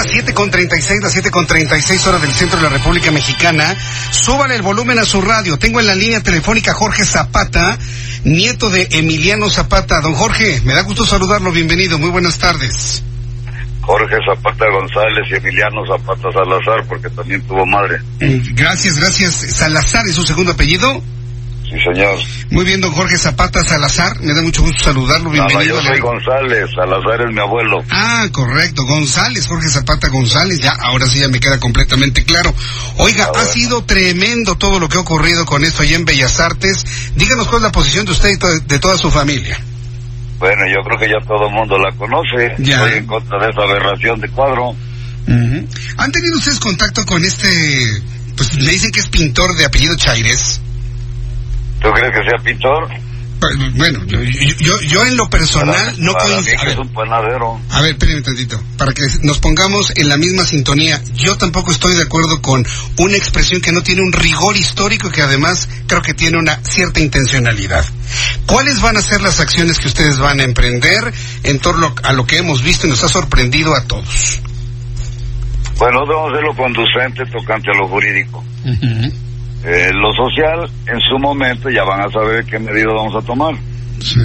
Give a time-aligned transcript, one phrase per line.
[0.00, 3.76] Las 7.36, las 7.36 horas del centro de la República Mexicana.
[4.10, 5.58] Súbale el volumen a su radio.
[5.58, 7.78] Tengo en la línea telefónica Jorge Zapata,
[8.24, 10.00] nieto de Emiliano Zapata.
[10.00, 11.52] Don Jorge, me da gusto saludarlo.
[11.52, 11.98] Bienvenido.
[11.98, 13.02] Muy buenas tardes.
[13.82, 17.98] Jorge Zapata González y Emiliano Zapata Salazar, porque también tuvo madre.
[18.20, 19.34] Mm, Gracias, gracias.
[19.34, 21.02] Salazar es su segundo apellido.
[21.70, 22.18] Sí, señor.
[22.50, 24.18] Muy bien, don Jorge Zapata Salazar.
[24.20, 25.30] Me da mucho gusto saludarlo.
[25.30, 25.80] No, no, Bienvenido.
[25.80, 27.78] yo soy González, Salazar es mi abuelo.
[27.90, 32.52] Ah, correcto, González, Jorge Zapata González, ya, ahora sí ya me queda completamente claro.
[32.96, 36.84] Oiga, ha sido tremendo todo lo que ha ocurrido con esto allá en Bellas Artes.
[37.14, 39.60] Díganos cuál es la posición de usted y de toda su familia.
[40.40, 42.54] Bueno, yo creo que ya todo el mundo la conoce.
[42.58, 42.76] Ya.
[42.82, 44.74] Estoy en contra de esa aberración de cuadro.
[45.28, 47.48] ¿Han tenido ustedes contacto con este,
[48.36, 50.59] pues le dicen que es pintor de apellido Chaires?
[51.80, 52.88] ¿Tú crees que sea pintor?
[53.40, 56.58] Pues, Bueno, yo, yo, yo- en lo personal no Para mí coincido.
[56.58, 57.58] A que es ver, un panadero.
[57.70, 61.00] A ver, espérenme tantito, para que nos pongamos en la misma sintonía.
[61.14, 62.66] Yo tampoco estoy de acuerdo con
[62.98, 66.60] una expresión que no tiene un rigor histórico y que además creo que tiene una
[66.64, 67.82] cierta intencionalidad.
[68.44, 71.10] ¿Cuáles van a ser las acciones que ustedes van a emprender
[71.44, 74.38] en torno a lo que hemos visto y nos ha sorprendido a todos?
[75.78, 78.44] Bueno, debemos hacerlo conducente tocante a lo jurídico.
[79.64, 83.54] Eh, lo social, en su momento, ya van a saber qué medidas vamos a tomar.
[84.00, 84.20] Sí.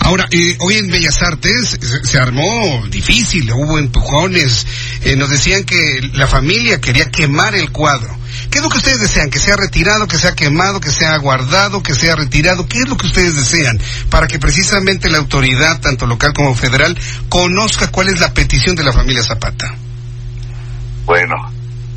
[0.00, 4.66] Ahora, eh, hoy en Bellas Artes se, se armó difícil, hubo empujones,
[5.02, 8.16] eh, nos decían que la familia quería quemar el cuadro.
[8.50, 9.30] ¿Qué es lo que ustedes desean?
[9.30, 12.68] ¿Que sea retirado, que sea quemado, que sea guardado, que sea retirado?
[12.68, 13.80] ¿Qué es lo que ustedes desean?
[14.10, 16.96] Para que precisamente la autoridad, tanto local como federal,
[17.28, 19.74] conozca cuál es la petición de la familia Zapata.
[21.04, 21.34] Bueno,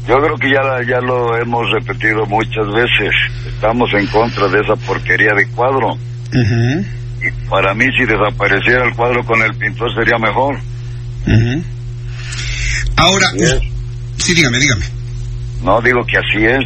[0.09, 3.13] yo creo que ya, ya lo hemos repetido muchas veces.
[3.45, 5.97] Estamos en contra de esa porquería de cuadro.
[7.21, 10.59] Y para mí, si desapareciera el cuadro con el pintor, sería mejor.
[12.95, 13.27] Ahora,
[14.17, 14.85] Sí dígame, dígame.
[15.61, 16.65] No digo que así es.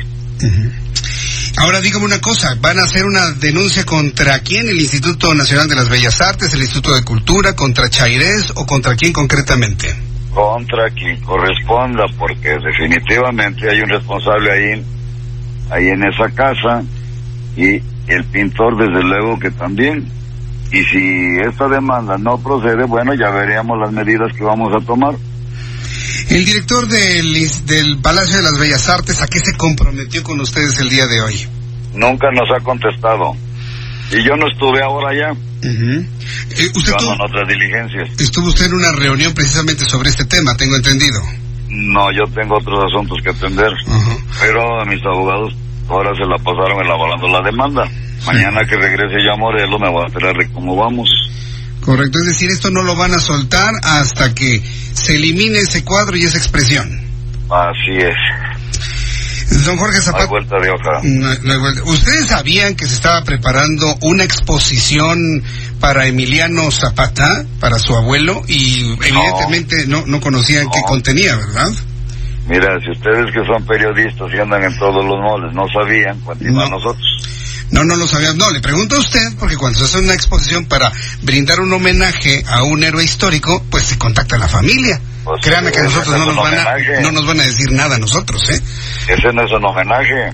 [1.57, 4.67] Ahora dígame una cosa, ¿van a hacer una denuncia contra quién?
[4.69, 8.95] ¿El Instituto Nacional de las Bellas Artes, el Instituto de Cultura, contra Chairés o contra
[8.95, 9.95] quién concretamente?
[10.33, 14.83] Contra quien corresponda, porque definitivamente hay un responsable ahí,
[15.69, 16.83] ahí en esa casa,
[17.55, 20.05] y el pintor, desde luego que también.
[20.71, 25.15] Y si esta demanda no procede, bueno, ya veríamos las medidas que vamos a tomar.
[26.29, 30.79] El director del, del Palacio de las Bellas Artes, ¿a qué se comprometió con ustedes
[30.79, 31.47] el día de hoy?
[31.93, 33.35] Nunca nos ha contestado.
[34.11, 36.05] Y yo no estuve ahora ya, Ujú.
[36.51, 38.19] Eh, usted tuvo, otras diligencias.
[38.19, 41.19] estuvo usted en una reunión precisamente sobre este tema, tengo entendido.
[41.69, 43.71] No, yo tengo otros asuntos que atender.
[43.87, 44.17] Ajá.
[44.39, 45.53] Pero mis abogados
[45.89, 47.89] ahora se la pasaron elaborando la demanda.
[48.25, 51.09] Mañana que regrese yo a Morelos me voy a enterar de cómo vamos.
[51.81, 56.15] Correcto, es decir, esto no lo van a soltar hasta que se elimine ese cuadro
[56.15, 56.89] y esa expresión.
[57.49, 58.15] Así es.
[59.65, 60.25] Don Jorge No hay Zapata.
[60.27, 60.99] vuelta de hoja.
[61.03, 61.83] No, no hay vuelta.
[61.85, 65.43] ¿Ustedes sabían que se estaba preparando una exposición
[65.79, 68.41] para Emiliano Zapata, para su abuelo?
[68.47, 71.71] Y evidentemente no, no conocían qué contenía, ¿verdad?
[72.47, 76.65] Mira, si ustedes que son periodistas y andan en todos los moles no sabían, continúa
[76.65, 76.71] No.
[76.77, 77.03] nosotros.
[77.71, 78.37] No, no lo sabían.
[78.37, 80.91] No, le pregunto a usted, porque cuando se hace una exposición para
[81.21, 84.99] brindar un homenaje a un héroe histórico, pues se contacta a la familia.
[85.23, 87.99] Pues, Créanme que nosotros no nos, van a, no nos van a decir nada a
[87.99, 88.59] nosotros, ¿eh?
[89.07, 90.31] Ese no es un homenaje,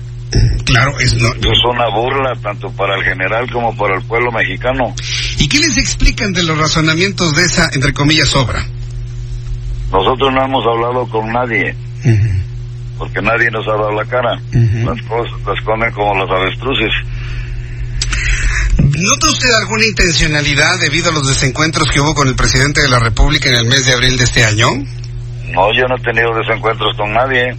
[0.64, 1.28] Claro, es no.
[1.34, 4.94] es una burla tanto para el general como para el pueblo mexicano.
[5.38, 8.64] ¿Y qué les explican de los razonamientos de esa, entre comillas, obra?
[9.90, 11.74] Nosotros no hemos hablado con nadie,
[12.98, 14.34] porque nadie nos ha dado la cara.
[14.54, 14.88] Ujú.
[14.94, 16.92] Las cosas las comen como los avestruces.
[19.00, 22.98] ¿Nota usted alguna intencionalidad debido a los desencuentros que hubo con el presidente de la
[22.98, 24.66] República en el mes de abril de este año?
[25.52, 27.56] No, yo no he tenido desencuentros con nadie.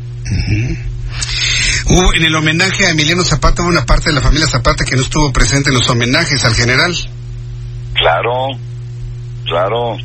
[1.88, 4.96] Hubo, en el homenaje a Emiliano Zapata hubo una parte de la familia Zapata que
[4.96, 6.94] no estuvo presente en los homenajes al general.
[7.96, 8.48] Claro,
[9.46, 9.98] claro,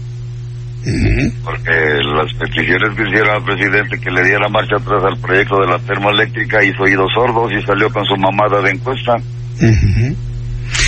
[1.45, 1.71] porque
[2.17, 5.79] las peticiones que hicieron al presidente que le diera marcha atrás al proyecto de la
[5.81, 9.17] termoeléctrica hizo oídos sordos y salió con su mamada de encuesta.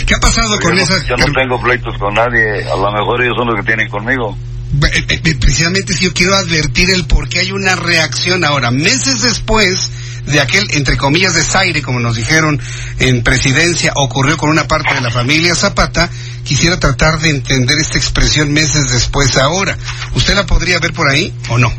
[0.08, 0.96] ¿Qué ha pasado con yo esa?
[0.96, 3.90] No, yo no tengo pleitos con nadie, a lo mejor ellos son los que tienen
[3.90, 4.38] conmigo.
[4.82, 9.20] Eh, eh, precisamente si yo quiero advertir el por qué hay una reacción ahora, meses
[9.20, 9.90] después
[10.24, 12.58] de aquel, entre comillas, desaire, como nos dijeron
[13.00, 16.08] en presidencia, ocurrió con una parte de la familia Zapata,
[16.42, 19.76] quisiera tratar de entender esta expresión meses después ahora.
[20.14, 21.70] ¿Usted la podría ver por ahí o no?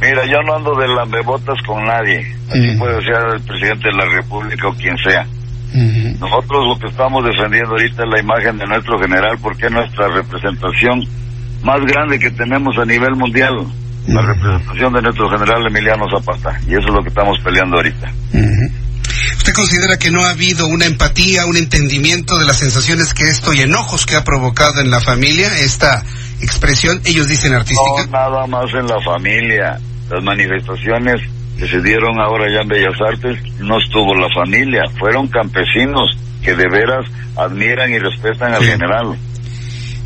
[0.00, 2.34] Mira, yo no ando de lambebotas con nadie.
[2.48, 5.26] Así puede ser el presidente de la República o quien sea.
[5.74, 10.08] Nosotros lo que estamos defendiendo ahorita es la imagen de nuestro general porque es nuestra
[10.08, 11.00] representación
[11.62, 13.66] más grande que tenemos a nivel mundial
[14.06, 16.60] la representación de nuestro general Emiliano Zapata.
[16.66, 18.12] Y eso es lo que estamos peleando ahorita.
[19.36, 23.52] ¿Usted considera que no ha habido una empatía, un entendimiento de las sensaciones que esto
[23.52, 26.02] y enojos que ha provocado en la familia esta
[26.40, 28.06] expresión, ellos dicen artística?
[28.06, 29.78] No, nada más en la familia.
[30.10, 31.20] Las manifestaciones
[31.58, 36.54] que se dieron ahora ya en Bellas Artes, no estuvo la familia, fueron campesinos que
[36.54, 37.06] de veras
[37.36, 39.16] admiran y respetan al general.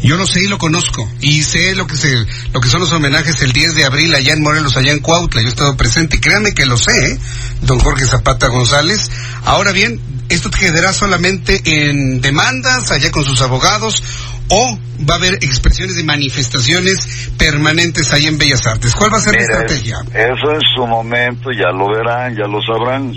[0.02, 1.08] Yo lo sé y lo conozco.
[1.20, 2.14] Y sé lo que se,
[2.52, 5.40] lo que son los homenajes el 10 de abril allá en Morelos, allá en Cuautla.
[5.40, 6.16] Yo he estado presente.
[6.16, 7.18] Y créanme que lo sé, ¿eh?
[7.62, 9.10] don Jorge Zapata González.
[9.44, 14.02] Ahora bien, ¿esto quedará solamente en demandas allá con sus abogados?
[14.48, 14.78] ¿O
[15.08, 18.94] va a haber expresiones de manifestaciones permanentes ahí en Bellas Artes?
[18.94, 19.96] ¿Cuál va a ser la estrategia?
[20.14, 23.12] Eso en su momento ya lo verán, ya lo sabrán.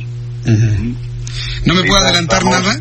[1.65, 2.79] ¿No me puedo adelantar nada?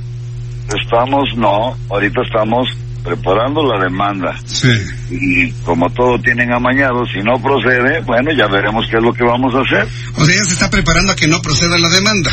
[0.82, 2.68] Estamos, no, ahorita estamos
[3.04, 4.36] preparando la demanda.
[4.44, 4.70] Sí.
[5.10, 9.24] Y como todo tienen amañado, si no procede, bueno, ya veremos qué es lo que
[9.24, 9.88] vamos a hacer.
[10.16, 12.30] O sea, ya se está preparando a que no proceda la demanda.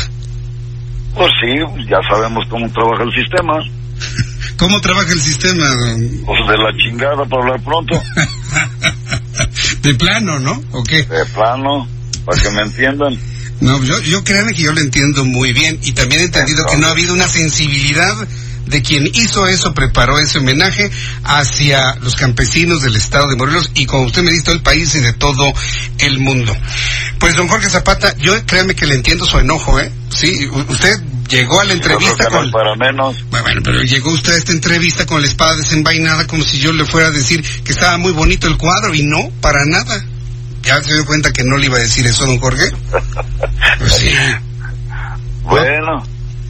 [1.14, 3.54] Pues sí, ya sabemos cómo trabaja el sistema.
[4.56, 5.66] ¿Cómo trabaja el sistema?
[6.24, 8.00] Pues de la chingada, para hablar pronto.
[9.82, 10.62] de plano, ¿no?
[10.72, 11.02] ¿O qué?
[11.04, 11.86] De plano,
[12.24, 13.18] para que me entiendan.
[13.60, 16.76] No, yo, yo créanme que yo lo entiendo muy bien y también he entendido que
[16.76, 18.14] no ha habido una sensibilidad
[18.66, 20.90] de quien hizo eso, preparó ese homenaje
[21.24, 24.94] hacia los campesinos del estado de Morelos y como usted me dice, todo el país
[24.94, 25.52] y de todo
[25.98, 26.54] el mundo.
[27.18, 29.90] Pues don Jorge Zapata, yo créame que le entiendo su enojo, ¿eh?
[30.10, 32.50] Sí, usted llegó a la entrevista con...
[32.50, 33.24] para menos.
[33.30, 36.84] Bueno, pero llegó usted a esta entrevista con la espada desenvainada como si yo le
[36.84, 40.04] fuera a decir que estaba muy bonito el cuadro y no, para nada.
[40.62, 42.70] ¿Ya se dio cuenta que no le iba a decir eso, don Jorge?
[43.78, 44.10] Pues sí.
[45.42, 46.02] Bueno.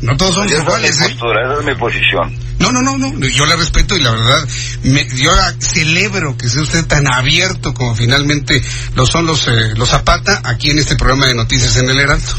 [0.02, 2.38] No todos somos iguales, esa es, mi postura, esa es mi posición.
[2.58, 4.48] No, no, no, no, yo la respeto y la verdad,
[4.84, 8.62] me, yo celebro que sea usted tan abierto como finalmente
[8.94, 12.32] lo son los, eh, los Zapata aquí en este programa de noticias en el Heraldo.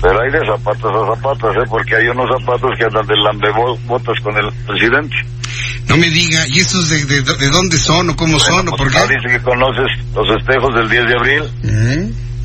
[0.00, 1.66] Pero hay de zapatos a zapatos, ¿eh?
[1.68, 5.16] Porque hay unos zapatos que andan de lambebotas con el presidente.
[5.88, 8.82] No me diga, ¿y estos de, de, de dónde son o cómo son o pues
[8.82, 9.14] por qué?
[9.14, 11.42] Dice que conoces los espejos del 10 de abril.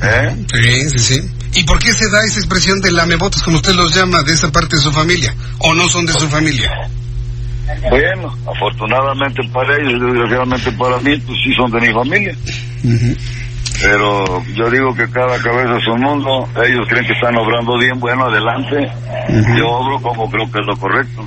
[0.02, 0.36] ¿Eh?
[0.52, 1.30] Sí, sí, sí.
[1.54, 4.50] ¿Y por qué se da esa expresión de lamebotas, como usted los llama, de esa
[4.50, 5.34] parte de su familia?
[5.58, 6.70] ¿O no son de su familia?
[7.88, 12.36] Bueno, afortunadamente para ellos, desgraciadamente para mí, pues sí son de mi familia.
[13.80, 17.98] Pero yo digo que cada cabeza es un mundo, ellos creen que están obrando bien,
[17.98, 18.90] bueno, adelante.
[19.58, 21.26] Yo obro como creo que es lo correcto.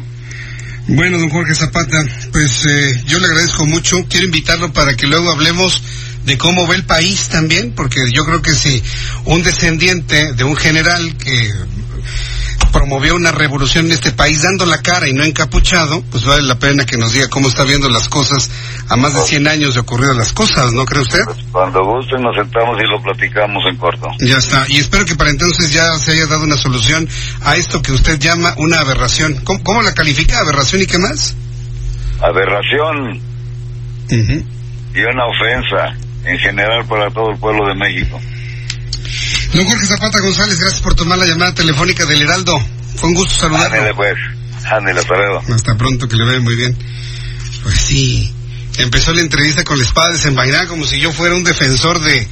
[0.89, 1.97] Bueno, don Jorge Zapata,
[2.31, 4.05] pues eh, yo le agradezco mucho.
[4.09, 5.83] Quiero invitarlo para que luego hablemos
[6.23, 8.81] de cómo ve el país también, porque yo creo que si
[9.25, 11.51] un descendiente de un general que
[12.77, 16.59] promovió una revolución en este país dando la cara y no encapuchado, pues vale la
[16.59, 18.51] pena que nos diga cómo está viendo las cosas
[18.87, 21.21] a más de 100 años de ocurrido las cosas, ¿no cree usted?
[21.51, 24.07] Cuando gusten nos sentamos y lo platicamos en corto.
[24.19, 27.09] Ya está, y espero que para entonces ya se haya dado una solución
[27.41, 29.41] a esto que usted llama una aberración.
[29.43, 30.37] ¿Cómo, cómo la califica?
[30.37, 31.35] ¿Aberración y qué más?
[32.21, 33.19] Aberración
[34.09, 38.19] y una ofensa en general para todo el pueblo de México.
[39.53, 42.59] Don Jorge Zapata González, gracias por tomar la llamada telefónica del Heraldo.
[42.97, 43.75] Fue un gusto saludarlo.
[43.75, 44.15] Ándale pues,
[44.65, 45.43] ándale, hasta luego.
[45.53, 46.77] Hasta pronto, que le vea muy bien.
[47.63, 48.33] Pues sí,
[48.77, 52.27] empezó la entrevista con la espada desenvainada como si yo fuera un defensor de,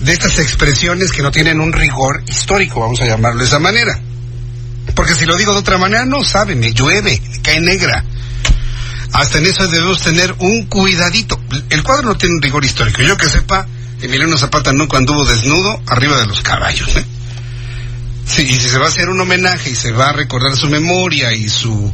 [0.00, 4.00] de estas expresiones que no tienen un rigor histórico, vamos a llamarlo de esa manera.
[4.94, 8.04] Porque si lo digo de otra manera, no sabe, me llueve, me cae negra.
[9.12, 11.40] Hasta en eso debemos tener un cuidadito.
[11.70, 13.00] El cuadro no tiene un rigor histórico.
[13.02, 13.66] Yo que sepa,
[14.00, 16.96] Emiliano Zapata nunca anduvo desnudo arriba de los caballos.
[16.96, 17.04] ¿eh?
[18.26, 20.68] Sí, y si se va a hacer un homenaje y se va a recordar su
[20.68, 21.92] memoria y su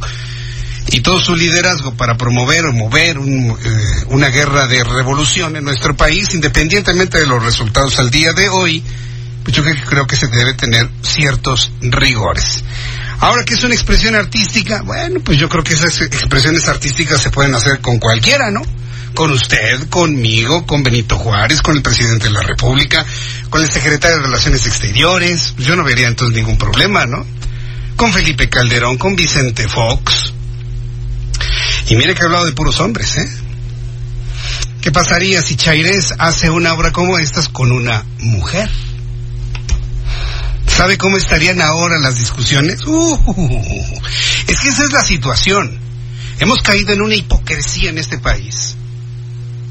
[0.87, 5.63] y todo su liderazgo para promover o mover un, eh, una guerra de revolución en
[5.63, 8.83] nuestro país, independientemente de los resultados al día de hoy,
[9.43, 12.63] pues yo creo que se debe tener ciertos rigores.
[13.19, 17.29] Ahora que es una expresión artística, bueno, pues yo creo que esas expresiones artísticas se
[17.29, 18.61] pueden hacer con cualquiera, ¿no?
[19.13, 23.05] Con usted, conmigo, con Benito Juárez, con el presidente de la República,
[23.49, 25.55] con el secretario de Relaciones Exteriores.
[25.57, 27.25] Yo no vería entonces ningún problema, ¿no?
[28.01, 30.33] con Felipe Calderón, con Vicente Fox.
[31.87, 33.29] Y mire que he hablado de puros hombres, ¿eh?
[34.81, 38.71] ¿Qué pasaría si Chairés hace una obra como estas con una mujer?
[40.65, 42.83] ¿Sabe cómo estarían ahora las discusiones?
[42.87, 44.01] Uh,
[44.47, 45.79] es que esa es la situación.
[46.39, 48.75] Hemos caído en una hipocresía en este país.